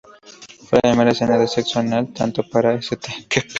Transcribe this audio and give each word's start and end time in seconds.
Fue 0.67 0.79
la 0.81 0.89
primera 0.89 1.11
escena 1.11 1.37
de 1.37 1.47
sexo 1.47 1.79
anal 1.79 2.11
tanto 2.11 2.41
para 2.41 2.73
St. 2.73 3.27